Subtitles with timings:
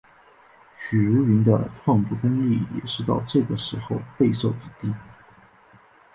[0.75, 4.91] 许茹芸的创作功力也是到这个时候备受肯定。